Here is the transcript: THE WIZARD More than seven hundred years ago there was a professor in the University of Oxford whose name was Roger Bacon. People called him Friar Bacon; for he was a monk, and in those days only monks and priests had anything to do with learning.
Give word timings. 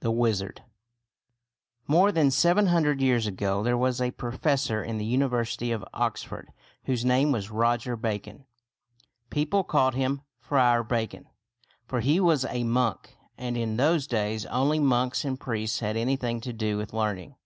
THE 0.00 0.10
WIZARD 0.10 0.62
More 1.86 2.12
than 2.12 2.30
seven 2.30 2.66
hundred 2.66 3.00
years 3.00 3.26
ago 3.26 3.62
there 3.62 3.78
was 3.78 3.98
a 3.98 4.10
professor 4.10 4.84
in 4.84 4.98
the 4.98 5.06
University 5.06 5.72
of 5.72 5.82
Oxford 5.94 6.52
whose 6.82 7.02
name 7.02 7.32
was 7.32 7.50
Roger 7.50 7.96
Bacon. 7.96 8.44
People 9.30 9.64
called 9.64 9.94
him 9.94 10.20
Friar 10.38 10.82
Bacon; 10.82 11.28
for 11.86 12.00
he 12.00 12.20
was 12.20 12.44
a 12.44 12.62
monk, 12.64 13.16
and 13.38 13.56
in 13.56 13.78
those 13.78 14.06
days 14.06 14.44
only 14.44 14.80
monks 14.80 15.24
and 15.24 15.40
priests 15.40 15.78
had 15.80 15.96
anything 15.96 16.42
to 16.42 16.52
do 16.52 16.76
with 16.76 16.92
learning. 16.92 17.36